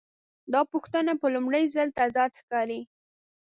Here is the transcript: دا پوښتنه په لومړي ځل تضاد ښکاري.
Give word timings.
دا 0.53 0.61
پوښتنه 0.71 1.11
په 1.21 1.27
لومړي 1.35 1.63
ځل 1.75 1.87
تضاد 1.97 2.31
ښکاري. 2.39 2.81